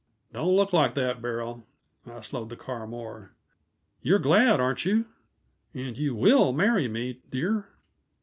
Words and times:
Don't 0.33 0.55
look 0.55 0.73
like 0.73 0.95
that, 0.95 1.21
Beryl!" 1.21 1.63
I 2.07 2.21
slowed 2.21 2.49
the 2.49 2.55
car 2.57 2.87
more. 2.87 3.33
"You're 4.01 4.17
glad, 4.17 4.59
aren't 4.59 4.83
you? 4.83 5.05
And 5.75 5.95
you 5.95 6.15
will 6.15 6.51
marry 6.53 6.87
me, 6.87 7.19
dear?" 7.29 7.67